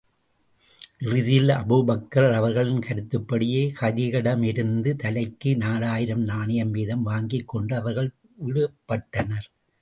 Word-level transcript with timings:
இறுதியில், 0.99 1.49
அபூபக்கர் 1.49 2.33
அவர்களின் 2.33 2.79
கருத்துப்படியே, 2.79 3.61
கைதிகளிடமிருந்து 3.81 4.95
தலைக்கு 4.95 5.57
நாலாயிரம் 5.57 6.23
நாணயம் 6.23 6.71
வீதம் 6.71 7.03
வாங்கிக் 7.03 7.47
கொண்டு 7.47 7.75
அவர்கள் 7.75 8.11
விடப்பட்டனர். 8.47 9.47